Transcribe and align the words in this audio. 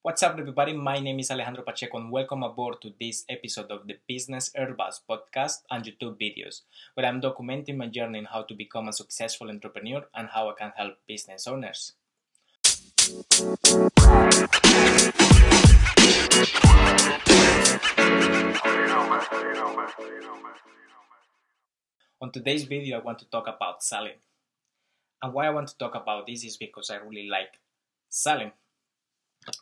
What's 0.00 0.22
up, 0.22 0.38
everybody? 0.38 0.74
My 0.74 1.00
name 1.00 1.18
is 1.18 1.28
Alejandro 1.28 1.64
Pacheco, 1.64 1.98
and 1.98 2.12
welcome 2.12 2.44
aboard 2.44 2.80
to 2.82 2.92
this 3.00 3.24
episode 3.28 3.72
of 3.72 3.88
the 3.88 3.96
Business 4.06 4.48
Airbus 4.56 5.00
podcast 5.10 5.62
and 5.72 5.84
YouTube 5.84 6.16
videos, 6.20 6.60
where 6.94 7.04
I'm 7.04 7.20
documenting 7.20 7.76
my 7.76 7.88
journey 7.88 8.20
in 8.20 8.26
how 8.26 8.42
to 8.42 8.54
become 8.54 8.86
a 8.86 8.92
successful 8.92 9.50
entrepreneur 9.50 10.04
and 10.14 10.28
how 10.28 10.50
I 10.50 10.52
can 10.56 10.72
help 10.76 10.98
business 11.08 11.48
owners. 11.48 11.94
On 22.22 22.30
today's 22.32 22.62
video, 22.62 23.00
I 23.00 23.02
want 23.02 23.18
to 23.18 23.28
talk 23.28 23.48
about 23.48 23.82
selling. 23.82 24.18
And 25.20 25.34
why 25.34 25.48
I 25.48 25.50
want 25.50 25.66
to 25.68 25.76
talk 25.76 25.96
about 25.96 26.28
this 26.28 26.44
is 26.44 26.56
because 26.56 26.88
I 26.88 26.98
really 26.98 27.28
like 27.28 27.58
selling. 28.08 28.52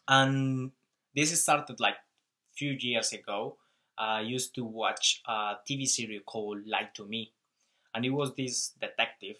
And 0.08 0.72
this 1.14 1.40
started 1.42 1.80
like 1.80 1.96
few 2.54 2.72
years 2.72 3.12
ago. 3.12 3.58
I 3.98 4.20
used 4.20 4.54
to 4.56 4.64
watch 4.64 5.22
a 5.26 5.56
TV 5.68 5.86
series 5.86 6.22
called 6.26 6.66
Lie 6.66 6.90
to 6.94 7.06
Me, 7.06 7.32
and 7.94 8.04
it 8.04 8.10
was 8.10 8.34
this 8.34 8.72
detective 8.80 9.38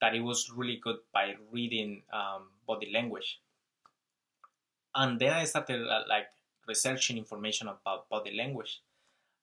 that 0.00 0.14
it 0.14 0.20
was 0.20 0.50
really 0.50 0.76
good 0.76 0.98
by 1.12 1.34
reading 1.50 2.02
um, 2.12 2.50
body 2.66 2.90
language. 2.92 3.40
And 4.94 5.18
then 5.20 5.32
I 5.32 5.44
started 5.44 5.86
uh, 5.86 6.04
like 6.08 6.28
researching 6.66 7.18
information 7.18 7.68
about 7.68 8.08
body 8.08 8.34
language, 8.36 8.82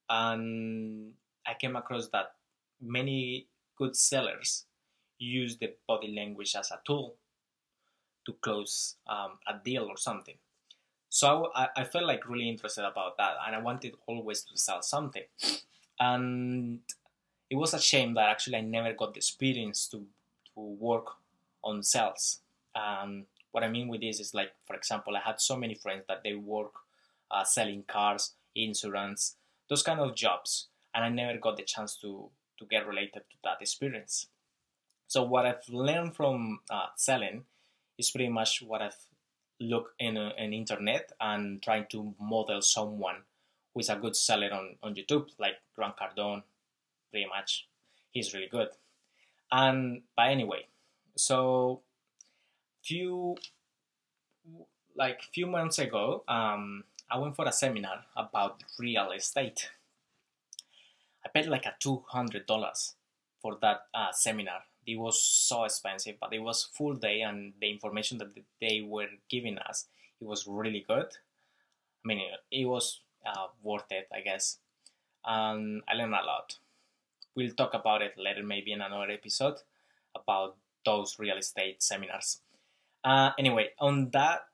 and 0.10 1.14
I 1.46 1.54
came 1.56 1.76
across 1.76 2.10
that 2.10 2.36
many 2.82 3.48
good 3.78 3.96
sellers 3.96 4.66
use 5.18 5.58
the 5.58 5.76
body 5.88 6.14
language 6.14 6.56
as 6.56 6.72
a 6.72 6.82
tool 6.86 7.18
to 8.26 8.34
close 8.42 8.96
um, 9.08 9.34
a 9.48 9.54
deal 9.64 9.84
or 9.84 9.98
something. 9.98 10.36
So 11.10 11.52
I, 11.56 11.70
I 11.78 11.84
felt 11.86 12.06
like 12.06 12.28
really 12.28 12.50
interested 12.50 12.86
about 12.86 13.18
that, 13.18 13.36
and 13.46 13.56
I 13.56 13.60
wanted 13.60 13.94
always 14.08 14.44
to 14.44 14.58
sell 14.58 14.82
something. 14.82 15.24
And 16.00 16.80
it 17.50 17.56
was 17.56 17.74
a 17.74 17.80
shame 17.80 18.16
that 18.16 18.30
actually 18.30 18.58
I 18.58 18.62
never 18.62 18.94
got 18.94 19.14
the 19.14 19.20
experience 19.20 19.88
to 19.90 20.06
to 20.54 20.60
work 20.60 21.08
on 21.64 21.84
sales. 21.84 22.40
Um, 22.76 23.26
what 23.52 23.64
I 23.64 23.70
mean 23.70 23.88
with 23.88 24.02
this 24.02 24.20
is 24.20 24.34
like, 24.34 24.52
for 24.66 24.76
example, 24.76 25.16
I 25.16 25.22
had 25.22 25.40
so 25.40 25.56
many 25.56 25.76
friends 25.76 26.04
that 26.08 26.24
they 26.24 26.34
work 26.34 26.74
uh, 27.32 27.44
selling 27.44 27.84
cars, 27.88 28.34
insurance, 28.54 29.36
those 29.70 29.84
kind 29.84 30.00
of 30.00 30.16
jobs, 30.16 30.68
and 30.94 31.04
I 31.06 31.10
never 31.10 31.38
got 31.40 31.58
the 31.58 31.64
chance 31.64 31.96
to 32.02 32.30
to 32.60 32.66
get 32.66 32.88
related 32.88 33.24
to 33.32 33.38
that 33.44 33.62
experience. 33.62 34.28
So 35.08 35.24
what 35.24 35.46
I've 35.46 35.70
learned 35.70 36.16
from 36.16 36.60
uh, 36.70 36.88
selling 36.96 37.46
is 37.98 38.12
pretty 38.12 38.30
much 38.30 38.62
what 38.62 38.82
I've 38.82 38.98
looked 39.60 39.94
in 40.00 40.18
uh, 40.18 40.32
in 40.38 40.54
internet 40.54 41.12
and 41.20 41.62
trying 41.62 41.86
to 41.92 42.14
model 42.20 42.62
someone 42.62 43.24
who 43.74 43.80
is 43.80 43.90
a 43.90 43.96
good 43.96 44.16
seller 44.16 44.50
on, 44.54 44.76
on 44.84 44.96
YouTube, 44.96 45.30
like 45.40 45.56
Grant 45.76 45.96
Cardone, 45.98 46.44
pretty 47.12 47.28
much. 47.28 47.68
He's 48.12 48.34
really 48.34 48.48
good. 48.48 48.70
And 49.52 50.02
but 50.16 50.30
anyway, 50.30 50.68
so 51.16 51.82
few 52.84 53.36
like 54.96 55.22
few 55.34 55.48
months 55.48 55.80
ago, 55.80 56.24
um, 56.28 56.84
I 57.10 57.18
went 57.18 57.36
for 57.36 57.46
a 57.46 57.52
seminar 57.52 58.06
about 58.16 58.64
real 58.80 59.12
estate. 59.12 59.70
I 61.26 61.30
paid 61.30 61.48
like 61.48 61.66
a 61.66 61.76
two 61.80 62.04
hundred 62.08 62.46
dollars 62.46 62.96
for 63.42 63.58
that 63.62 63.82
uh, 63.94 64.12
seminar. 64.12 64.62
It 64.86 64.98
was 64.98 65.22
so 65.22 65.64
expensive, 65.64 66.16
but 66.20 66.34
it 66.34 66.40
was 66.40 66.64
full 66.64 66.94
day, 66.94 67.22
and 67.22 67.54
the 67.60 67.70
information 67.70 68.18
that 68.20 68.30
they 68.62 68.82
were 68.82 69.08
giving 69.30 69.58
us, 69.58 69.86
it 70.22 70.26
was 70.28 70.48
really 70.48 70.86
good. 70.88 71.08
I 72.04 72.08
mean, 72.08 72.22
it 72.52 72.66
was 72.66 73.02
uh, 73.26 73.48
worth 73.64 73.92
it, 73.92 74.08
I 74.14 74.22
guess. 74.22 74.60
And 75.26 75.82
I 75.90 75.96
learned 75.96 76.14
a 76.14 76.24
lot. 76.24 76.58
We'll 77.36 77.54
talk 77.54 77.74
about 77.74 78.02
it 78.02 78.14
later, 78.18 78.44
maybe 78.44 78.72
in 78.72 78.82
another 78.82 79.12
episode, 79.12 79.56
about 80.16 80.56
those 80.86 81.18
real 81.18 81.38
estate 81.38 81.82
seminars. 81.82 82.42
Uh, 83.04 83.32
anyway, 83.38 83.70
on 83.80 84.12
that 84.12 84.46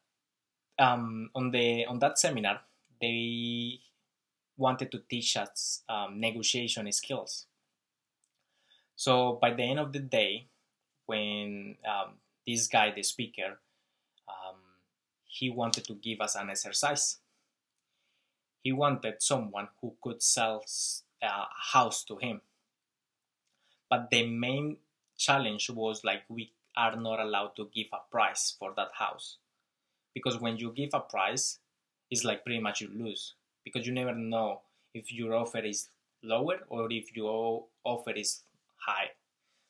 um, 0.79 1.29
on 1.35 1.51
the 1.51 1.85
on 1.85 1.99
that 1.99 2.17
seminar, 2.17 2.61
they 2.99 3.79
wanted 4.57 4.91
to 4.91 4.99
teach 5.09 5.37
us 5.37 5.83
um, 5.89 6.19
negotiation 6.19 6.91
skills. 6.91 7.47
So 9.01 9.39
by 9.41 9.51
the 9.51 9.63
end 9.63 9.79
of 9.79 9.93
the 9.93 9.99
day, 9.99 10.45
when 11.07 11.75
um, 11.89 12.19
this 12.45 12.67
guy, 12.67 12.91
the 12.91 13.01
speaker, 13.01 13.57
um, 14.29 14.57
he 15.25 15.49
wanted 15.49 15.85
to 15.85 15.95
give 15.95 16.21
us 16.21 16.35
an 16.35 16.51
exercise. 16.51 17.17
He 18.61 18.71
wanted 18.71 19.23
someone 19.23 19.69
who 19.81 19.95
could 20.03 20.21
sell 20.21 20.63
a 21.19 21.45
house 21.73 22.03
to 22.03 22.17
him. 22.17 22.41
But 23.89 24.11
the 24.11 24.27
main 24.27 24.77
challenge 25.17 25.71
was 25.71 26.03
like 26.03 26.21
we 26.29 26.51
are 26.77 26.95
not 26.95 27.19
allowed 27.19 27.55
to 27.55 27.71
give 27.73 27.87
a 27.93 28.07
price 28.11 28.55
for 28.59 28.71
that 28.77 28.91
house 28.93 29.37
because 30.13 30.39
when 30.39 30.57
you 30.57 30.71
give 30.71 30.91
a 30.93 30.99
price 30.99 31.57
it's 32.09 32.23
like 32.23 32.43
pretty 32.45 32.59
much 32.59 32.81
you 32.81 32.89
lose 32.93 33.33
because 33.63 33.85
you 33.85 33.93
never 33.93 34.15
know 34.15 34.61
if 34.93 35.11
your 35.11 35.35
offer 35.35 35.59
is 35.59 35.89
lower 36.23 36.59
or 36.69 36.91
if 36.91 37.15
your 37.15 37.65
offer 37.83 38.11
is 38.11 38.41
high. 38.85 39.11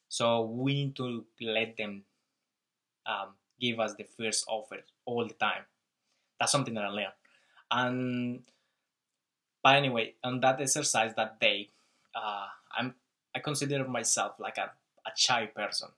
So 0.10 0.42
we 0.44 0.74
need 0.86 0.96
to 0.98 1.26
let 1.42 1.78
them 1.78 2.04
um, 3.06 3.30
give 3.60 3.80
us 3.80 3.94
the 3.96 4.04
first 4.04 4.46
offer 4.48 4.78
all 5.06 5.28
the 5.28 5.34
time. 5.34 5.64
That's 6.40 6.52
something 6.52 6.74
that 6.76 6.86
i 6.86 6.90
learned. 6.90 7.14
And 7.72 8.44
but 9.64 9.76
anyway 9.76 10.16
on 10.24 10.40
that 10.42 10.60
exercise 10.62 11.14
that 11.16 11.40
day 11.40 11.70
uh, 12.16 12.48
i'm 12.78 12.96
i 13.36 13.40
consider 13.40 13.88
myself 13.88 14.34
like 14.40 14.58
a, 14.58 14.72
a 15.06 15.12
shy 15.16 15.46
person. 15.46 15.90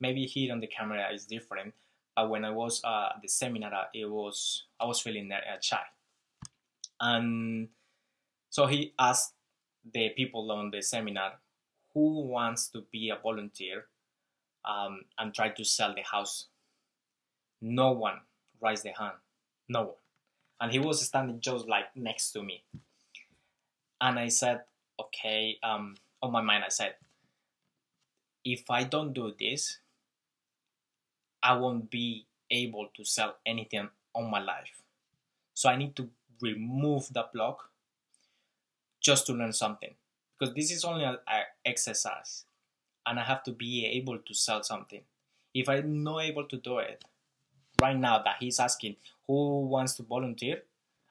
Maybe 0.00 0.26
here 0.26 0.52
on 0.52 0.60
the 0.60 0.66
camera 0.66 1.12
is 1.12 1.26
different 1.26 1.74
but 2.16 2.28
when 2.28 2.44
I 2.44 2.50
was 2.50 2.82
uh, 2.84 3.10
at 3.14 3.22
the 3.22 3.28
seminar, 3.28 3.72
uh, 3.72 3.84
it 3.94 4.04
was 4.04 4.64
I 4.78 4.84
was 4.84 5.00
feeling 5.00 5.32
uh, 5.32 5.40
shy, 5.60 5.80
and 7.00 7.68
so 8.50 8.66
he 8.66 8.94
asked 8.98 9.34
the 9.92 10.10
people 10.10 10.50
on 10.52 10.70
the 10.70 10.82
seminar 10.82 11.40
who 11.94 12.22
wants 12.22 12.68
to 12.68 12.84
be 12.90 13.10
a 13.10 13.16
volunteer 13.16 13.86
um, 14.64 15.02
and 15.18 15.34
try 15.34 15.48
to 15.50 15.64
sell 15.64 15.94
the 15.94 16.02
house. 16.02 16.46
No 17.60 17.92
one 17.92 18.20
raised 18.60 18.84
their 18.84 18.94
hand, 18.98 19.14
no 19.68 19.82
one, 19.82 19.94
and 20.60 20.72
he 20.72 20.78
was 20.78 21.00
standing 21.04 21.40
just 21.40 21.68
like 21.68 21.94
next 21.94 22.32
to 22.32 22.42
me, 22.42 22.64
and 24.00 24.18
I 24.18 24.28
said, 24.28 24.62
okay. 25.00 25.58
Um, 25.62 25.96
on 26.22 26.30
my 26.30 26.40
mind, 26.40 26.64
I 26.64 26.68
said, 26.68 26.94
if 28.44 28.70
I 28.70 28.84
don't 28.84 29.12
do 29.12 29.32
this, 29.38 29.78
I 31.42 31.56
won't 31.56 31.90
be 31.90 32.26
able 32.50 32.88
to 32.96 33.04
sell 33.04 33.36
anything 33.44 33.88
on 34.14 34.30
my 34.30 34.40
life. 34.40 34.82
So 35.54 35.68
I 35.68 35.76
need 35.76 35.96
to 35.96 36.08
remove 36.40 37.12
the 37.12 37.26
block 37.32 37.70
just 39.00 39.26
to 39.26 39.32
learn 39.32 39.52
something 39.52 39.94
because 40.42 40.56
this 40.56 40.72
is 40.72 40.84
only 40.84 41.04
an 41.04 41.18
exercise 41.64 42.46
and 43.06 43.20
I 43.20 43.22
have 43.22 43.44
to 43.44 43.52
be 43.52 43.86
able 43.86 44.18
to 44.18 44.34
sell 44.34 44.60
something. 44.64 45.02
If 45.54 45.68
I'm 45.68 46.02
not 46.02 46.24
able 46.24 46.46
to 46.46 46.56
do 46.56 46.78
it 46.78 47.04
right 47.80 47.96
now 47.96 48.20
that 48.24 48.36
he's 48.40 48.58
asking 48.58 48.96
who 49.28 49.60
wants 49.66 49.94
to 49.98 50.02
volunteer, 50.02 50.62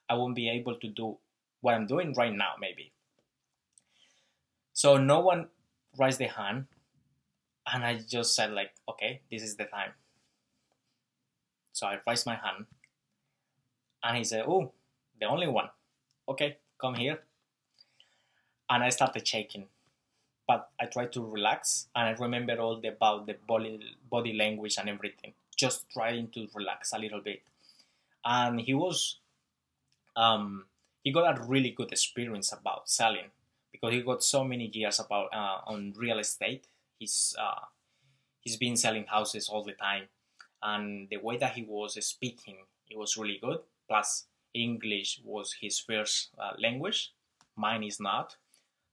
I 0.10 0.16
won't 0.16 0.36
be 0.36 0.50
able 0.50 0.76
to 0.76 0.88
do 0.90 1.18
what 1.62 1.76
I'm 1.76 1.88
doing 1.88 2.14
right 2.14 2.34
now, 2.36 2.56
maybe. 2.60 2.92
So 4.74 4.98
no 4.98 5.22
one 5.22 5.48
raised 5.98 6.20
their 6.20 6.28
hand 6.28 6.66
and 7.72 7.86
I 7.86 8.00
just 8.00 8.36
said 8.36 8.52
like, 8.52 8.72
okay, 8.90 9.22
this 9.32 9.44
is 9.44 9.56
the 9.56 9.64
time. 9.64 9.92
So 11.72 11.88
I 11.88 12.00
raised 12.06 12.26
my 12.26 12.36
hand 12.36 12.66
and 14.04 14.18
he 14.18 14.26
said, 14.26 14.44
Oh, 14.46 14.74
the 15.22 15.28
only 15.28 15.48
one. 15.48 15.70
Okay, 16.28 16.58
come 16.82 16.96
here. 16.96 17.20
And 18.72 18.84
I 18.84 18.90
started 18.90 19.28
shaking. 19.28 19.68
But 20.48 20.70
I 20.80 20.86
tried 20.88 21.14
to 21.14 21.24
relax 21.24 21.90
and 21.96 22.08
I 22.08 22.20
remember 22.20 22.56
all 22.58 22.82
the, 22.82 22.88
about 22.88 23.28
the 23.28 23.36
body, 23.48 23.80
body 24.10 24.34
language 24.34 24.78
and 24.80 24.90
everything. 24.90 25.34
Just 25.56 25.88
trying 25.92 26.30
to 26.30 26.48
relax 26.56 26.92
a 26.94 26.98
little 26.98 27.22
bit. 27.22 27.44
And 28.26 28.60
he 28.60 28.74
was, 28.74 29.20
um, 30.16 30.66
he 31.04 31.12
got 31.12 31.38
a 31.38 31.44
really 31.44 31.70
good 31.70 31.92
experience 31.92 32.52
about 32.52 32.90
selling 32.90 33.30
because 33.72 33.94
he 33.94 34.02
got 34.02 34.24
so 34.24 34.44
many 34.44 34.72
years 34.74 35.00
about 35.00 35.30
uh, 35.32 35.60
on 35.68 35.94
real 35.96 36.18
estate. 36.18 36.66
He's 36.98 37.36
uh, 37.40 37.66
he's 38.42 38.58
been 38.58 38.76
selling 38.76 39.06
houses 39.06 39.48
all 39.48 39.64
the 39.64 39.74
time 39.74 40.08
and 40.64 41.10
the 41.10 41.18
way 41.18 41.38
that 41.38 41.54
he 41.54 41.64
was 41.64 41.94
speaking 42.06 42.58
it 42.90 42.98
was 42.98 43.18
really 43.18 43.40
good 43.42 43.60
plus 43.88 44.26
english 44.54 45.22
was 45.24 45.56
his 45.62 45.80
first 45.80 46.30
uh, 46.40 46.52
language 46.60 47.14
mine 47.56 47.84
is 47.84 48.00
not 48.00 48.36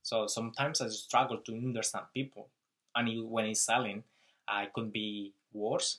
so 0.03 0.27
sometimes 0.27 0.81
i 0.81 0.89
struggle 0.89 1.39
to 1.39 1.53
understand 1.53 2.07
people 2.15 2.49
and 2.95 3.09
he, 3.09 3.21
when 3.21 3.47
he's 3.47 3.61
selling 3.61 4.03
i 4.47 4.67
could 4.67 4.93
be 4.93 5.33
worse 5.53 5.99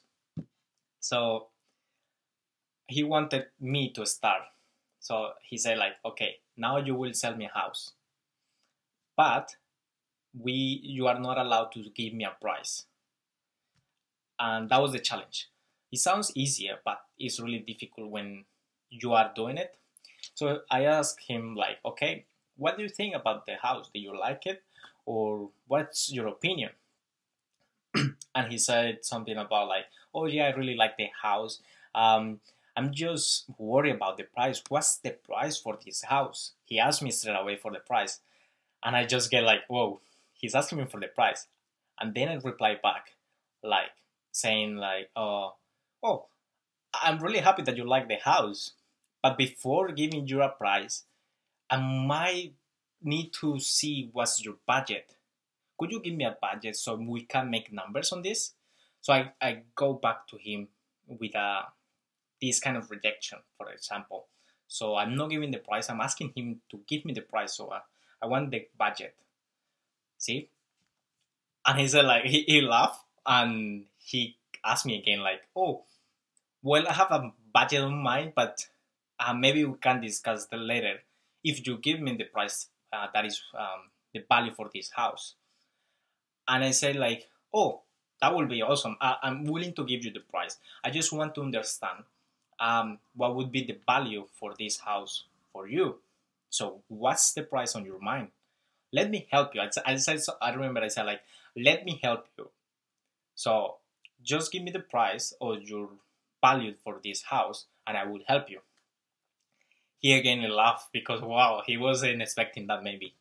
so 1.00 1.48
he 2.90 3.04
wanted 3.04 3.46
me 3.60 3.90
to 3.92 4.06
start. 4.06 4.42
So 5.00 5.32
he 5.44 5.58
said 5.58 5.78
like, 5.78 5.94
okay, 6.04 6.38
now 6.58 6.78
you 6.78 6.96
will 6.96 7.14
sell 7.14 7.36
me 7.36 7.46
a 7.46 7.58
house, 7.58 7.94
but 9.16 9.56
we 10.38 10.82
you 10.84 11.08
are 11.08 11.20
not 11.20 11.38
allowed 11.38 11.72
to 11.74 11.84
give 11.96 12.14
me 12.14 12.26
a 12.26 12.36
price. 12.42 12.86
And 14.40 14.70
that 14.70 14.82
was 14.82 14.92
the 14.92 15.00
challenge. 15.00 15.50
It 15.92 16.00
sounds 16.00 16.32
easier, 16.36 16.80
but 16.84 17.02
it's 17.18 17.40
really 17.40 17.60
difficult 17.60 18.10
when 18.10 18.46
you 18.90 19.14
are 19.14 19.32
doing 19.36 19.58
it. 19.58 19.76
So 20.34 20.62
I 20.70 20.86
asked 20.86 21.22
him 21.28 21.56
like, 21.56 21.78
okay, 21.86 22.26
what 22.60 22.78
do 22.78 22.84
you 22.84 22.90
think 22.90 23.16
about 23.16 23.46
the 23.46 23.56
house? 23.56 23.90
Do 23.94 24.00
you 24.00 24.18
like 24.18 24.46
it, 24.46 24.62
or 25.06 25.50
what's 25.68 26.12
your 26.12 26.28
opinion? 26.28 26.72
and 27.96 28.52
he 28.52 28.58
said 28.58 29.00
something 29.04 29.38
about 29.38 29.68
like, 29.68 29.86
oh 30.14 30.26
yeah, 30.26 30.46
I 30.46 30.56
really 30.56 30.76
like 30.76 30.98
the 30.98 31.08
house. 31.22 31.60
Um, 31.96 32.40
I'm 32.76 32.94
just 32.94 33.46
worried 33.58 33.96
about 33.96 34.18
the 34.18 34.24
price. 34.24 34.62
What's 34.70 34.98
the 34.98 35.12
price 35.12 35.58
for 35.58 35.78
this 35.84 36.04
house? 36.04 36.52
He 36.66 36.80
asked 36.80 37.02
me 37.02 37.12
straight 37.12 37.34
away 37.36 37.56
for 37.56 37.72
the 37.72 37.80
price, 37.80 38.20
and 38.84 38.96
I 38.96 39.06
just 39.06 39.32
get 39.32 39.44
like, 39.44 39.62
whoa, 39.68 40.02
he's 40.34 40.56
asking 40.56 40.78
me 40.78 40.86
for 40.86 41.00
the 41.00 41.08
price, 41.08 41.48
and 42.00 42.14
then 42.14 42.30
I 42.30 42.36
reply 42.36 42.78
back, 42.82 43.14
like 43.64 43.92
saying 44.32 44.78
like, 44.78 45.10
oh, 45.16 45.56
oh, 46.04 46.26
I'm 46.94 47.20
really 47.20 47.40
happy 47.40 47.64
that 47.64 47.78
you 47.78 47.88
like 47.88 48.08
the 48.08 48.16
house, 48.16 48.74
but 49.22 49.38
before 49.38 49.92
giving 49.92 50.28
you 50.28 50.42
a 50.42 50.50
price, 50.50 51.04
I 51.70 51.78
might 51.78 52.54
need 53.02 53.32
to 53.42 53.60
see 53.60 54.10
what's 54.12 54.44
your 54.44 54.56
budget. 54.68 55.16
Could 55.78 55.92
you 55.92 56.02
give 56.02 56.16
me 56.16 56.26
a 56.26 56.38
budget 56.42 56.76
so 56.76 56.96
we 56.96 57.24
can 57.24 57.50
make 57.50 57.72
numbers 57.72 58.12
on 58.12 58.22
this? 58.22 58.54
So 59.02 59.14
I, 59.14 59.32
I 59.42 59.64
go 59.76 59.94
back 59.94 60.28
to 60.28 60.38
him 60.38 60.68
with 61.08 61.36
a 61.36 61.64
this 62.42 62.60
kind 62.60 62.78
of 62.78 62.90
rejection, 62.90 63.40
for 63.58 63.70
example. 63.72 64.28
So 64.68 64.96
I'm 64.96 65.16
not 65.16 65.30
giving 65.30 65.52
the 65.52 65.58
price. 65.58 65.90
I'm 65.90 66.02
asking 66.02 66.34
him 66.36 66.62
to 66.70 66.80
give 66.88 67.06
me 67.06 67.14
the 67.14 67.22
price. 67.22 67.56
So 67.56 67.72
I, 67.72 67.82
I 68.22 68.28
want 68.28 68.52
the 68.52 68.68
budget. 68.78 69.16
See? 70.18 70.50
And 71.66 71.80
he 71.80 71.88
said 71.88 72.06
like 72.06 72.24
he, 72.26 72.44
he 72.44 72.62
laughed 72.62 73.04
and 73.26 73.86
he 73.98 74.38
asked 74.66 74.86
me 74.86 74.98
again 74.98 75.20
like, 75.20 75.42
oh, 75.56 75.84
well 76.62 76.88
I 76.88 76.94
have 76.94 77.12
a 77.12 77.32
budget 77.54 77.84
in 77.84 77.94
mind, 77.94 78.34
but 78.36 78.68
uh, 79.20 79.34
maybe 79.34 79.66
we 79.66 79.78
can 79.78 80.02
discuss 80.02 80.46
that 80.48 80.58
later. 80.58 81.00
If 81.44 81.66
you 81.66 81.78
give 81.78 82.00
me 82.00 82.16
the 82.16 82.26
price 82.26 82.68
uh, 82.92 83.08
that 83.14 83.26
is 83.26 83.42
um, 83.58 83.90
the 84.14 84.24
value 84.28 84.52
for 84.52 84.70
this 84.74 84.92
house, 84.92 85.36
and 86.48 86.64
I 86.64 86.72
said 86.72 86.96
like, 86.96 87.30
oh, 87.54 87.82
that 88.22 88.36
will 88.36 88.48
be 88.48 88.62
awesome. 88.62 88.98
I, 89.00 89.16
am 89.24 89.46
willing 89.46 89.74
to 89.74 89.86
give 89.86 90.04
you 90.04 90.12
the 90.12 90.20
price. 90.20 90.58
I 90.84 90.90
just 90.90 91.14
want 91.14 91.36
to 91.36 91.42
understand 91.42 92.04
um, 92.60 93.00
what 93.16 93.36
would 93.36 93.52
be 93.52 93.64
the 93.64 93.78
value 93.86 94.26
for 94.34 94.54
this 94.58 94.80
house 94.80 95.24
for 95.54 95.68
you. 95.68 95.98
So 96.50 96.82
what's 96.88 97.34
the 97.34 97.44
price 97.44 97.76
on 97.76 97.86
your 97.86 98.00
mind? 98.00 98.30
Let 98.92 99.10
me 99.10 99.28
help 99.32 99.56
you. 99.56 99.62
I, 99.62 99.70
I 99.86 99.96
said, 99.98 100.20
I 100.42 100.52
remember 100.54 100.82
I 100.82 100.88
said 100.88 101.06
like, 101.06 101.22
let 101.56 101.86
me 101.86 102.00
help 102.04 102.26
you. 102.38 102.50
So 103.36 103.76
just 104.24 104.52
give 104.52 104.64
me 104.64 104.72
the 104.72 104.80
price 104.80 105.34
or 105.40 105.58
your 105.58 105.90
value 106.42 106.74
for 106.84 107.00
this 107.04 107.24
house 107.24 107.66
and 107.88 107.96
I 107.96 108.06
will 108.06 108.22
help 108.28 108.50
you. 108.50 108.60
He 110.00 110.14
again 110.14 110.42
laughed 110.50 110.92
because 110.92 111.22
wow, 111.22 111.62
he 111.66 111.78
wasn't 111.78 112.22
expecting 112.22 112.68
that 112.68 112.84
maybe. 112.84 113.14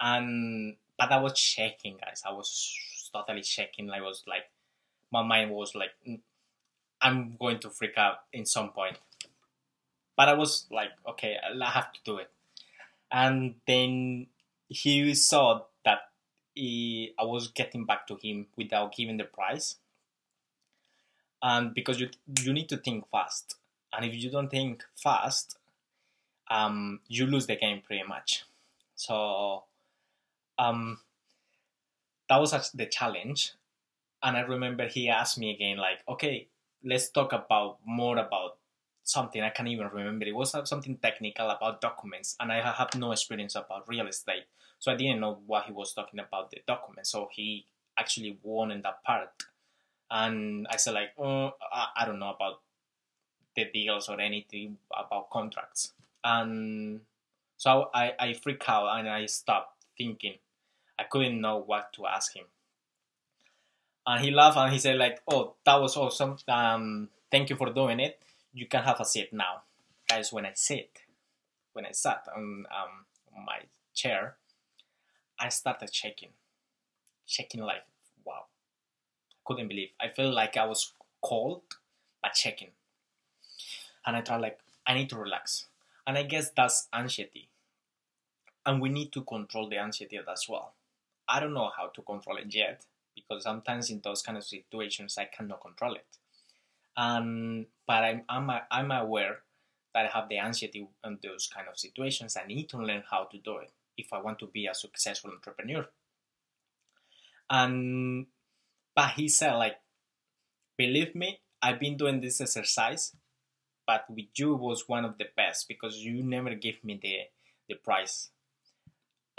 And 0.00 0.76
but 0.98 1.12
I 1.12 1.20
was 1.20 1.38
shaking, 1.38 1.96
guys. 1.98 2.22
I 2.26 2.32
was 2.32 2.74
totally 3.12 3.42
shaking. 3.42 3.90
I 3.90 4.00
was 4.00 4.24
like, 4.26 4.50
my 5.12 5.22
mind 5.22 5.50
was 5.50 5.74
like, 5.74 5.90
mm, 6.06 6.20
I'm 7.00 7.36
going 7.38 7.58
to 7.60 7.70
freak 7.70 7.96
out 7.96 8.16
in 8.32 8.46
some 8.46 8.70
point. 8.70 8.98
But 10.16 10.28
I 10.28 10.34
was 10.34 10.66
like, 10.70 10.90
okay, 11.08 11.36
I 11.44 11.70
have 11.70 11.92
to 11.92 12.00
do 12.04 12.16
it. 12.18 12.30
And 13.12 13.56
then 13.66 14.26
he 14.68 15.14
saw 15.14 15.62
that 15.84 16.10
he, 16.54 17.12
I 17.18 17.24
was 17.24 17.48
getting 17.48 17.84
back 17.84 18.06
to 18.08 18.16
him 18.16 18.46
without 18.56 18.94
giving 18.96 19.18
the 19.18 19.24
price. 19.24 19.76
And 21.42 21.74
because 21.74 22.00
you 22.00 22.08
you 22.42 22.52
need 22.52 22.68
to 22.70 22.78
think 22.78 23.08
fast, 23.10 23.56
and 23.92 24.04
if 24.06 24.14
you 24.14 24.30
don't 24.30 24.50
think 24.50 24.82
fast, 24.96 25.58
um, 26.48 27.00
you 27.08 27.26
lose 27.26 27.46
the 27.46 27.56
game 27.56 27.82
pretty 27.84 28.04
much. 28.06 28.44
So 28.94 29.64
um, 30.58 31.00
that 32.28 32.38
was 32.40 32.70
the 32.72 32.86
challenge. 32.86 33.52
And 34.22 34.36
I 34.36 34.40
remember 34.40 34.86
he 34.88 35.08
asked 35.08 35.38
me 35.38 35.54
again, 35.54 35.76
like, 35.76 35.98
okay, 36.08 36.48
let's 36.82 37.10
talk 37.10 37.32
about 37.32 37.78
more 37.84 38.18
about 38.18 38.56
something 39.02 39.40
I 39.40 39.50
can't 39.50 39.68
even 39.68 39.88
remember. 39.88 40.26
It 40.26 40.34
was 40.34 40.56
something 40.68 40.96
technical 40.96 41.48
about 41.48 41.80
documents, 41.80 42.36
and 42.40 42.50
I 42.50 42.60
have 42.60 42.94
no 42.96 43.12
experience 43.12 43.54
about 43.54 43.88
real 43.88 44.08
estate, 44.08 44.44
so 44.80 44.90
I 44.90 44.96
didn't 44.96 45.20
know 45.20 45.38
what 45.46 45.66
he 45.66 45.72
was 45.72 45.92
talking 45.94 46.18
about 46.18 46.50
the 46.50 46.58
documents. 46.66 47.10
So 47.10 47.28
he 47.30 47.66
actually 47.96 48.38
won 48.42 48.72
in 48.72 48.82
that 48.82 49.04
part, 49.04 49.30
and 50.10 50.66
I 50.68 50.76
said 50.76 50.94
like, 50.94 51.10
oh, 51.18 51.52
I, 51.72 51.88
I 51.98 52.04
don't 52.04 52.18
know 52.18 52.30
about 52.30 52.60
the 53.54 53.66
deals 53.72 54.08
or 54.08 54.20
anything 54.20 54.78
about 54.92 55.30
contracts, 55.30 55.92
and 56.24 57.00
so 57.56 57.90
I 57.94 58.12
I 58.18 58.32
freak 58.34 58.62
out 58.68 58.98
and 58.98 59.08
I 59.08 59.26
stopped 59.26 59.84
thinking 59.96 60.38
I 60.98 61.04
couldn't 61.04 61.40
know 61.40 61.58
what 61.58 61.92
to 61.94 62.06
ask 62.06 62.34
him. 62.34 62.46
And 64.06 64.24
he 64.24 64.30
laughed 64.30 64.56
and 64.56 64.72
he 64.72 64.78
said 64.78 64.96
like, 64.96 65.20
"Oh, 65.30 65.54
that 65.64 65.80
was 65.80 65.96
awesome. 65.96 66.36
Um, 66.48 67.08
thank 67.30 67.50
you 67.50 67.56
for 67.56 67.72
doing 67.72 68.00
it. 68.00 68.20
You 68.52 68.66
can 68.66 68.82
have 68.84 69.00
a 69.00 69.04
seat 69.04 69.32
now." 69.32 69.62
Guys, 70.08 70.32
when 70.32 70.46
I 70.46 70.52
sit, 70.54 71.00
when 71.72 71.84
I 71.84 71.92
sat 71.92 72.26
on 72.34 72.64
um, 72.70 73.44
my 73.44 73.62
chair, 73.94 74.36
I 75.38 75.48
started 75.50 75.92
shaking, 75.92 76.30
shaking 77.26 77.60
like, 77.60 77.84
wow, 78.24 78.46
couldn't 79.44 79.68
believe. 79.68 79.90
I 80.00 80.08
felt 80.08 80.34
like 80.34 80.56
I 80.56 80.64
was 80.64 80.92
cold, 81.22 81.62
but 82.22 82.36
shaking. 82.36 82.70
And 84.06 84.16
I 84.16 84.22
thought 84.22 84.40
like, 84.40 84.58
I 84.86 84.94
need 84.94 85.10
to 85.10 85.18
relax. 85.18 85.66
And 86.06 86.16
I 86.16 86.22
guess 86.22 86.50
that's 86.56 86.88
anxiety. 86.94 87.48
And 88.64 88.80
we 88.80 88.88
need 88.88 89.12
to 89.12 89.22
control 89.22 89.68
the 89.68 89.78
anxiety 89.78 90.18
as 90.30 90.46
well. 90.48 90.74
I 91.28 91.40
don't 91.40 91.54
know 91.54 91.70
how 91.76 91.88
to 91.88 92.02
control 92.02 92.36
it 92.36 92.54
yet 92.54 92.84
because 93.14 93.42
sometimes 93.42 93.90
in 93.90 94.00
those 94.02 94.22
kind 94.22 94.38
of 94.38 94.44
situations 94.44 95.16
I 95.18 95.24
cannot 95.24 95.62
control 95.62 95.94
it. 95.94 96.06
Um, 96.96 97.66
but 97.86 98.04
I'm, 98.04 98.22
I'm, 98.28 98.50
I'm 98.70 98.90
aware 98.90 99.38
that 99.94 100.06
I 100.06 100.18
have 100.18 100.28
the 100.28 100.38
anxiety 100.38 100.86
in 101.04 101.18
those 101.22 101.48
kind 101.52 101.66
of 101.68 101.78
situations. 101.78 102.36
I 102.36 102.46
need 102.46 102.68
to 102.70 102.78
learn 102.78 103.02
how 103.10 103.24
to 103.24 103.38
do 103.38 103.58
it 103.58 103.72
if 103.96 104.12
I 104.12 104.20
want 104.20 104.38
to 104.40 104.46
be 104.46 104.66
a 104.66 104.74
successful 104.74 105.30
entrepreneur. 105.30 105.86
And 107.48 108.26
but 108.94 109.10
he 109.10 109.28
said 109.28 109.54
like, 109.54 109.76
believe 110.76 111.14
me, 111.14 111.40
I've 111.62 111.80
been 111.80 111.96
doing 111.96 112.20
this 112.20 112.40
exercise, 112.40 113.14
but 113.86 114.04
with 114.10 114.26
you 114.36 114.54
was 114.54 114.88
one 114.88 115.04
of 115.04 115.18
the 115.18 115.26
best 115.36 115.68
because 115.68 115.98
you 115.98 116.22
never 116.22 116.54
give 116.54 116.82
me 116.84 116.98
the 117.00 117.18
the 117.68 117.74
price 117.74 118.30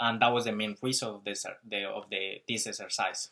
and 0.00 0.20
that 0.20 0.32
was 0.32 0.44
the 0.44 0.52
main 0.52 0.76
reason 0.80 1.08
of 1.08 1.24
this 1.24 1.44
the, 1.68 1.84
of 1.84 2.08
the 2.10 2.40
this 2.48 2.66
exercise. 2.66 3.30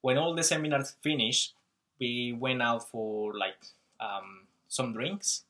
When 0.00 0.18
all 0.18 0.34
the 0.34 0.42
seminars 0.42 0.94
finished, 1.02 1.54
we 1.98 2.32
went 2.32 2.62
out 2.62 2.88
for 2.88 3.34
like 3.34 3.56
um, 4.00 4.46
some 4.68 4.92
drinks, 4.92 5.44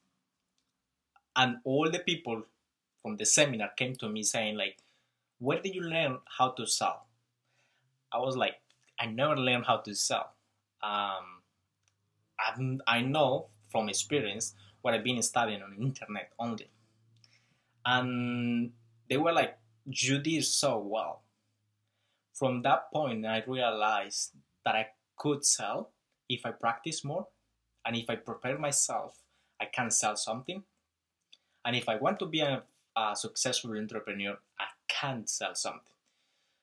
and 1.36 1.58
all 1.64 1.90
the 1.90 1.98
people 1.98 2.44
from 3.02 3.16
the 3.16 3.26
seminar 3.26 3.70
came 3.76 3.96
to 3.96 4.08
me 4.08 4.22
saying 4.22 4.56
like, 4.56 4.78
"Where 5.38 5.60
did 5.60 5.74
you 5.74 5.82
learn 5.82 6.18
how 6.38 6.50
to 6.50 6.66
sell?" 6.66 7.06
I 8.12 8.18
was 8.18 8.36
like, 8.36 8.56
"I 8.98 9.06
never 9.06 9.36
learned 9.36 9.66
how 9.66 9.78
to 9.78 9.94
sell. 9.94 10.32
Um, 10.82 11.42
I 12.38 12.78
I 12.86 13.00
know 13.02 13.48
from 13.70 13.88
experience 13.88 14.54
what 14.84 14.92
I've 14.92 15.02
been 15.02 15.22
studying 15.22 15.62
on 15.62 15.74
the 15.74 15.82
internet 15.82 16.32
only." 16.38 16.68
And 17.84 18.72
they 19.08 19.16
were 19.16 19.32
like, 19.32 19.58
you 19.86 20.18
did 20.18 20.44
so 20.44 20.78
well. 20.78 21.22
From 22.32 22.62
that 22.62 22.90
point, 22.92 23.26
I 23.26 23.42
realized 23.46 24.32
that 24.64 24.74
I 24.74 24.88
could 25.16 25.44
sell 25.44 25.90
if 26.28 26.44
I 26.44 26.50
practice 26.50 27.04
more, 27.04 27.28
and 27.84 27.94
if 27.96 28.08
I 28.08 28.16
prepare 28.16 28.58
myself, 28.58 29.18
I 29.60 29.66
can 29.66 29.90
sell 29.90 30.16
something. 30.16 30.64
And 31.64 31.76
if 31.76 31.88
I 31.88 31.96
want 31.96 32.18
to 32.20 32.26
be 32.26 32.40
a, 32.40 32.62
a 32.96 33.14
successful 33.14 33.76
entrepreneur, 33.76 34.36
I 34.58 34.66
can 34.88 35.26
sell 35.26 35.54
something. 35.54 35.92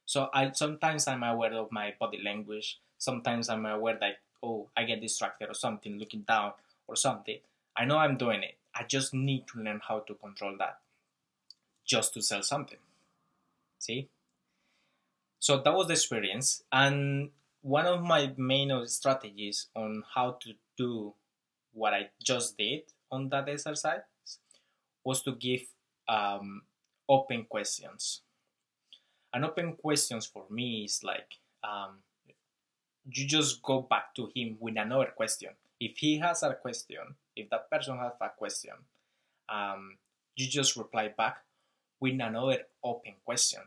So 0.05 0.29
I 0.33 0.51
sometimes 0.51 1.07
I'm 1.07 1.23
aware 1.23 1.53
of 1.53 1.71
my 1.71 1.93
body 1.99 2.19
language. 2.23 2.79
Sometimes 2.97 3.49
I'm 3.49 3.65
aware 3.65 3.97
that 4.01 4.17
oh 4.43 4.69
I 4.75 4.83
get 4.83 4.99
distracted 4.99 5.49
or 5.49 5.53
something, 5.53 5.97
looking 5.97 6.21
down 6.21 6.53
or 6.87 6.95
something. 6.95 7.39
I 7.77 7.85
know 7.85 7.97
I'm 7.97 8.17
doing 8.17 8.43
it. 8.43 8.55
I 8.75 8.83
just 8.83 9.13
need 9.13 9.47
to 9.47 9.59
learn 9.59 9.81
how 9.87 9.99
to 9.99 10.13
control 10.15 10.55
that, 10.59 10.79
just 11.85 12.13
to 12.13 12.21
sell 12.21 12.43
something. 12.43 12.77
See? 13.79 14.09
So 15.39 15.61
that 15.61 15.73
was 15.73 15.87
the 15.87 15.93
experience. 15.93 16.63
And 16.71 17.31
one 17.61 17.85
of 17.85 18.01
my 18.01 18.33
main 18.37 18.71
strategies 18.87 19.67
on 19.75 20.03
how 20.15 20.37
to 20.41 20.53
do 20.77 21.13
what 21.73 21.93
I 21.93 22.09
just 22.21 22.57
did 22.57 22.83
on 23.11 23.29
that 23.29 23.49
exercise 23.49 24.01
was 25.03 25.21
to 25.23 25.33
give 25.33 25.61
um, 26.07 26.63
open 27.09 27.45
questions. 27.45 28.21
An 29.33 29.43
open 29.45 29.73
questions 29.73 30.25
for 30.25 30.43
me 30.49 30.83
is 30.85 31.03
like 31.03 31.37
um, 31.63 31.97
you 33.09 33.25
just 33.25 33.61
go 33.61 33.81
back 33.81 34.13
to 34.15 34.29
him 34.35 34.57
with 34.59 34.77
another 34.77 35.11
question. 35.15 35.49
If 35.81 35.97
he 35.97 36.19
has 36.19 36.43
a 36.43 36.53
question, 36.53 37.15
if 37.35 37.49
that 37.49 37.71
person 37.71 37.97
has 37.97 38.11
a 38.21 38.29
question, 38.29 38.73
um, 39.49 39.97
you 40.35 40.47
just 40.47 40.77
reply 40.77 41.07
back 41.07 41.37
with 41.99 42.13
another 42.13 42.59
open 42.83 43.15
question. 43.25 43.61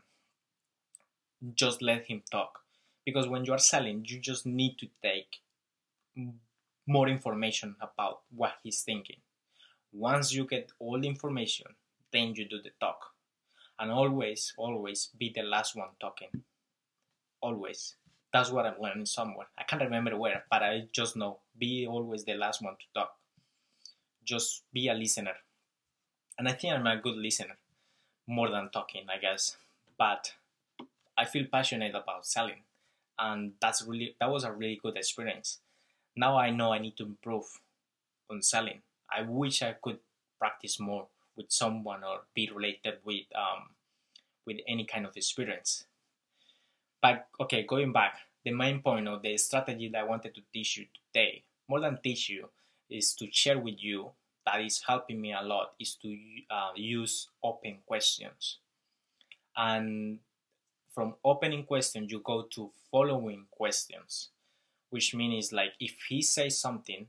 Just 1.53 1.81
let 1.81 2.05
him 2.05 2.23
talk. 2.31 2.59
Because 3.05 3.27
when 3.27 3.43
you 3.43 3.51
are 3.51 3.59
selling, 3.59 4.05
you 4.07 4.19
just 4.19 4.45
need 4.45 4.77
to 4.79 4.87
take 5.03 5.41
more 6.87 7.09
information 7.09 7.75
about 7.81 8.21
what 8.33 8.53
he's 8.63 8.81
thinking. 8.81 9.17
Once 9.91 10.33
you 10.33 10.47
get 10.47 10.71
all 10.79 10.97
the 10.97 11.09
information, 11.09 11.67
then 12.13 12.33
you 12.33 12.47
do 12.47 12.61
the 12.61 12.71
talk. 12.79 13.11
And 13.77 13.91
always, 13.91 14.53
always 14.57 15.09
be 15.19 15.33
the 15.35 15.43
last 15.43 15.75
one 15.75 15.89
talking. 15.99 16.29
Always. 17.41 17.97
That's 18.35 18.51
what 18.51 18.65
I'm 18.65 18.81
learning 18.81 19.05
somewhere. 19.05 19.47
I 19.57 19.63
can't 19.63 19.81
remember 19.81 20.17
where, 20.17 20.43
but 20.51 20.61
I 20.61 20.89
just 20.91 21.15
know. 21.15 21.39
Be 21.57 21.87
always 21.87 22.25
the 22.25 22.33
last 22.33 22.61
one 22.61 22.75
to 22.75 22.85
talk. 22.93 23.15
Just 24.25 24.63
be 24.73 24.89
a 24.89 24.93
listener. 24.93 25.35
And 26.37 26.49
I 26.49 26.51
think 26.51 26.73
I'm 26.73 26.85
a 26.85 26.97
good 26.97 27.15
listener, 27.15 27.55
more 28.27 28.49
than 28.49 28.69
talking, 28.71 29.05
I 29.09 29.19
guess. 29.19 29.55
But 29.97 30.33
I 31.17 31.25
feel 31.25 31.45
passionate 31.51 31.95
about 31.95 32.25
selling, 32.27 32.63
and 33.17 33.53
that's 33.61 33.81
really 33.83 34.15
that 34.19 34.29
was 34.29 34.43
a 34.43 34.51
really 34.51 34.79
good 34.83 34.97
experience. 34.97 35.59
Now 36.15 36.37
I 36.37 36.49
know 36.49 36.73
I 36.73 36.79
need 36.79 36.97
to 36.97 37.05
improve 37.05 37.61
on 38.29 38.41
selling. 38.41 38.81
I 39.09 39.21
wish 39.23 39.61
I 39.61 39.73
could 39.81 39.99
practice 40.39 40.79
more 40.79 41.07
with 41.37 41.51
someone 41.51 42.03
or 42.03 42.21
be 42.33 42.49
related 42.53 42.95
with 43.05 43.27
um, 43.35 43.69
with 44.45 44.57
any 44.67 44.85
kind 44.85 45.05
of 45.05 45.15
experience. 45.17 45.85
But 47.01 47.27
okay, 47.39 47.63
going 47.63 47.93
back, 47.93 48.19
the 48.45 48.51
main 48.51 48.81
point 48.81 49.07
of 49.07 49.21
the 49.23 49.37
strategy 49.37 49.89
that 49.89 50.01
I 50.01 50.03
wanted 50.03 50.35
to 50.35 50.41
teach 50.53 50.77
you 50.77 50.85
today, 50.93 51.43
more 51.67 51.81
than 51.81 51.99
teach 52.01 52.29
you, 52.29 52.49
is 52.89 53.13
to 53.15 53.27
share 53.31 53.59
with 53.59 53.83
you 53.83 54.11
that 54.45 54.61
is 54.61 54.83
helping 54.87 55.19
me 55.19 55.33
a 55.33 55.41
lot 55.41 55.73
is 55.79 55.95
to 55.95 56.15
uh, 56.49 56.69
use 56.75 57.29
open 57.43 57.77
questions. 57.85 58.59
And 59.57 60.19
from 60.93 61.15
opening 61.23 61.63
questions, 61.63 62.11
you 62.11 62.19
go 62.19 62.43
to 62.51 62.69
following 62.91 63.45
questions, 63.49 64.29
which 64.91 65.15
means 65.15 65.51
like 65.51 65.73
if 65.79 65.95
he 66.07 66.21
says 66.21 66.57
something, 66.57 67.07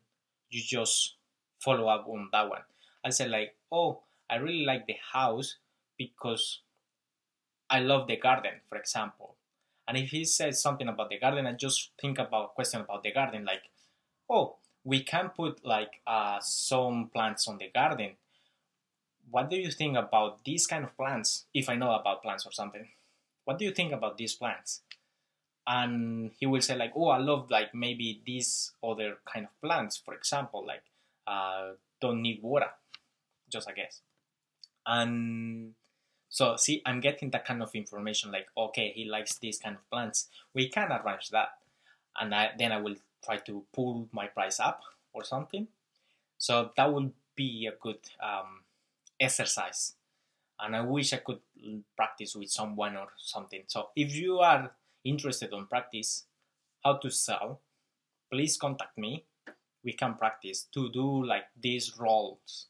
you 0.48 0.62
just 0.62 1.16
follow 1.58 1.88
up 1.88 2.06
on 2.08 2.28
that 2.32 2.48
one. 2.48 2.62
I 3.04 3.10
say 3.10 3.28
like, 3.28 3.54
oh, 3.70 4.00
I 4.30 4.36
really 4.36 4.64
like 4.64 4.86
the 4.86 4.96
house 5.12 5.56
because 5.98 6.60
I 7.68 7.80
love 7.80 8.06
the 8.08 8.16
garden, 8.16 8.54
for 8.68 8.78
example. 8.78 9.35
And 9.88 9.96
if 9.96 10.10
he 10.10 10.24
says 10.24 10.60
something 10.60 10.88
about 10.88 11.10
the 11.10 11.18
garden, 11.18 11.46
I 11.46 11.52
just 11.52 11.90
think 12.00 12.18
about 12.18 12.54
question 12.54 12.80
about 12.80 13.02
the 13.02 13.12
garden, 13.12 13.44
like, 13.44 13.62
oh, 14.28 14.56
we 14.84 15.02
can 15.02 15.30
put 15.30 15.64
like 15.64 16.00
uh, 16.06 16.38
some 16.40 17.10
plants 17.12 17.48
on 17.48 17.58
the 17.58 17.70
garden. 17.72 18.12
What 19.30 19.50
do 19.50 19.56
you 19.56 19.70
think 19.70 19.96
about 19.96 20.44
these 20.44 20.66
kind 20.66 20.84
of 20.84 20.96
plants? 20.96 21.46
If 21.52 21.68
I 21.68 21.74
know 21.74 21.92
about 21.92 22.22
plants 22.22 22.46
or 22.46 22.52
something, 22.52 22.88
what 23.44 23.58
do 23.58 23.64
you 23.64 23.72
think 23.72 23.92
about 23.92 24.16
these 24.16 24.34
plants? 24.34 24.82
And 25.66 26.30
he 26.38 26.46
will 26.46 26.60
say 26.60 26.76
like, 26.76 26.92
oh, 26.94 27.08
I 27.08 27.18
love 27.18 27.50
like 27.50 27.74
maybe 27.74 28.22
these 28.24 28.72
other 28.82 29.18
kind 29.32 29.46
of 29.46 29.60
plants, 29.60 29.96
for 29.96 30.14
example, 30.14 30.64
like 30.64 30.82
uh, 31.26 31.72
don't 32.00 32.22
need 32.22 32.40
water, 32.42 32.70
just 33.50 33.68
I 33.68 33.72
guess. 33.72 34.00
And 34.86 35.74
so 36.36 36.54
see, 36.56 36.82
I'm 36.84 37.00
getting 37.00 37.30
that 37.30 37.46
kind 37.46 37.62
of 37.62 37.74
information 37.74 38.30
like, 38.30 38.48
okay, 38.54 38.92
he 38.94 39.06
likes 39.06 39.38
these 39.38 39.58
kind 39.58 39.74
of 39.74 39.88
plants. 39.88 40.28
We 40.52 40.68
can 40.68 40.92
arrange 40.92 41.30
that. 41.30 41.48
And 42.20 42.34
I, 42.34 42.50
then 42.58 42.72
I 42.72 42.76
will 42.76 42.96
try 43.24 43.38
to 43.38 43.64
pull 43.72 44.10
my 44.12 44.26
price 44.26 44.60
up 44.60 44.82
or 45.14 45.24
something. 45.24 45.66
So 46.36 46.72
that 46.76 46.92
will 46.92 47.10
be 47.36 47.66
a 47.66 47.74
good 47.82 48.00
um, 48.22 48.64
exercise. 49.18 49.94
And 50.60 50.76
I 50.76 50.82
wish 50.82 51.14
I 51.14 51.22
could 51.24 51.40
practice 51.96 52.36
with 52.36 52.50
someone 52.50 52.98
or 52.98 53.06
something. 53.16 53.62
So 53.66 53.88
if 53.96 54.14
you 54.14 54.40
are 54.40 54.72
interested 55.04 55.54
in 55.54 55.64
practice 55.64 56.24
how 56.84 56.98
to 56.98 57.10
sell, 57.10 57.62
please 58.30 58.58
contact 58.58 58.98
me. 58.98 59.24
We 59.82 59.94
can 59.94 60.16
practice 60.16 60.66
to 60.74 60.90
do 60.90 61.24
like 61.24 61.44
these 61.58 61.96
roles 61.98 62.66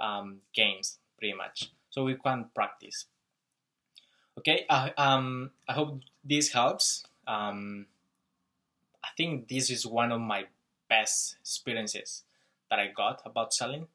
um, 0.00 0.38
games 0.52 0.98
pretty 1.16 1.34
much 1.34 1.70
so 1.92 2.04
we 2.04 2.16
can 2.16 2.46
practice. 2.54 3.06
Okay, 4.38 4.64
uh, 4.68 4.88
um, 4.96 5.50
I 5.68 5.74
hope 5.74 6.00
this 6.24 6.52
helps. 6.52 7.04
Um, 7.28 7.86
I 9.04 9.08
think 9.16 9.48
this 9.48 9.68
is 9.70 9.86
one 9.86 10.10
of 10.10 10.20
my 10.20 10.46
best 10.88 11.36
experiences 11.40 12.24
that 12.70 12.78
I 12.78 12.88
got 12.88 13.20
about 13.26 13.52
selling, 13.52 13.88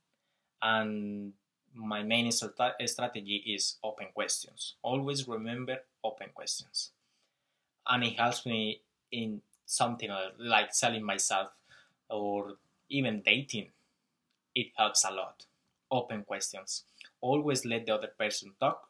and 0.61 1.33
my 1.73 2.03
main 2.03 2.31
strategy 2.31 3.43
is 3.47 3.77
open 3.83 4.07
questions. 4.13 4.75
Always 4.83 5.27
remember 5.27 5.79
open 6.03 6.29
questions, 6.35 6.91
and 7.89 8.03
it 8.03 8.19
helps 8.19 8.45
me 8.45 8.81
in 9.11 9.41
something 9.65 10.11
like 10.37 10.73
selling 10.73 11.03
myself 11.03 11.49
or 12.09 12.57
even 12.89 13.21
dating. 13.25 13.69
It 14.53 14.67
helps 14.77 15.03
a 15.03 15.11
lot. 15.11 15.45
Open 15.89 16.23
questions 16.23 16.85
always 17.21 17.65
let 17.65 17.85
the 17.85 17.93
other 17.93 18.11
person 18.17 18.53
talk 18.59 18.89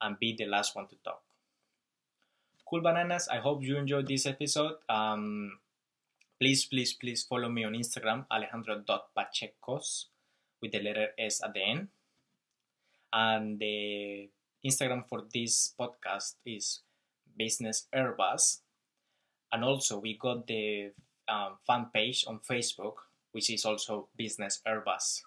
and 0.00 0.18
be 0.18 0.34
the 0.36 0.46
last 0.46 0.74
one 0.74 0.86
to 0.88 0.96
talk. 1.04 1.22
Cool 2.68 2.80
bananas, 2.80 3.28
I 3.30 3.38
hope 3.38 3.62
you 3.62 3.76
enjoyed 3.76 4.08
this 4.08 4.26
episode. 4.26 4.76
Um, 4.88 5.58
please, 6.40 6.64
please, 6.64 6.92
please 6.92 7.22
follow 7.22 7.48
me 7.48 7.64
on 7.64 7.74
Instagram, 7.74 8.26
alejandro.pachecos 8.30 10.06
with 10.60 10.72
the 10.72 10.80
letter 10.80 11.08
S 11.18 11.42
at 11.44 11.54
the 11.54 11.62
end. 11.62 11.88
And 13.12 13.58
the 13.58 14.28
Instagram 14.66 15.08
for 15.08 15.22
this 15.32 15.74
podcast 15.78 16.34
is 16.44 16.80
Business 17.38 17.86
Airbus. 17.94 18.60
And 19.52 19.62
also, 19.62 20.00
we 20.00 20.18
got 20.18 20.48
the 20.48 20.90
um, 21.28 21.56
fan 21.66 21.86
page 21.94 22.24
on 22.26 22.40
Facebook, 22.40 22.94
which 23.30 23.48
is 23.48 23.64
also 23.64 24.08
Business 24.16 24.60
Airbus 24.66 25.22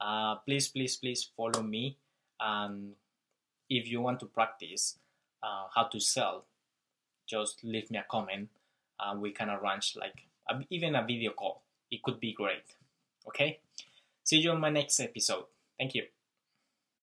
uh, 0.00 0.36
please 0.36 0.68
please 0.68 0.96
please 0.96 1.30
follow 1.36 1.62
me. 1.62 1.96
And 2.40 2.92
if 3.68 3.88
you 3.88 4.00
want 4.00 4.20
to 4.20 4.26
practice 4.26 4.98
uh, 5.42 5.66
how 5.74 5.84
to 5.84 6.00
sell 6.00 6.44
just 7.30 7.62
leave 7.62 7.90
me 7.90 7.98
a 7.98 8.04
comment. 8.10 8.48
And 8.98 9.20
we 9.22 9.30
can 9.30 9.48
arrange 9.48 9.96
like 9.98 10.26
a, 10.48 10.60
even 10.68 10.94
a 10.94 11.06
video 11.06 11.30
call. 11.32 11.62
It 11.90 12.02
could 12.02 12.20
be 12.20 12.32
great. 12.32 12.64
Okay? 13.28 13.60
See 14.24 14.38
you 14.38 14.50
on 14.50 14.60
my 14.60 14.70
next 14.70 15.00
episode. 15.00 15.44
Thank 15.78 15.94
you 15.94 16.19